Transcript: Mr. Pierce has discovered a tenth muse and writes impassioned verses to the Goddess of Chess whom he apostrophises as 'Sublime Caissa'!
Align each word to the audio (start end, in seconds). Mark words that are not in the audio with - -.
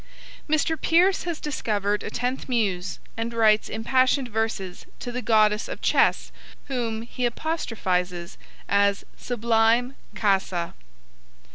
Mr. 0.49 0.81
Pierce 0.81 1.25
has 1.25 1.39
discovered 1.39 2.01
a 2.01 2.09
tenth 2.09 2.49
muse 2.49 2.97
and 3.15 3.31
writes 3.35 3.69
impassioned 3.69 4.29
verses 4.29 4.87
to 4.97 5.11
the 5.11 5.21
Goddess 5.21 5.67
of 5.67 5.79
Chess 5.79 6.31
whom 6.69 7.03
he 7.03 7.23
apostrophises 7.23 8.39
as 8.67 9.05
'Sublime 9.15 9.93
Caissa'! 10.15 10.73